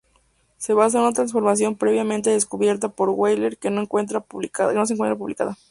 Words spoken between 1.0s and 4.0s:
una transformación previamente descubierta por Wheeler que no se